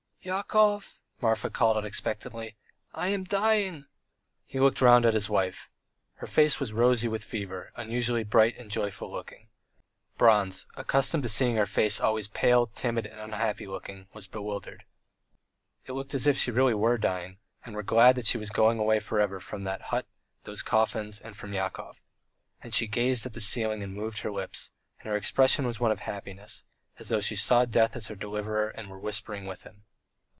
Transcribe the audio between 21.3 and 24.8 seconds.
from Yakov.... And she gazed at the ceiling and moved her lips,